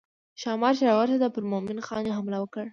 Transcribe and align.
ښامار 0.41 0.73
چې 0.79 0.83
راورسېد 0.89 1.23
پر 1.35 1.43
مومن 1.51 1.77
خان 1.87 2.03
یې 2.07 2.15
حمله 2.17 2.37
وکړه. 2.39 2.65